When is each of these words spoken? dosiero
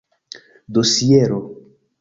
dosiero 0.73 1.37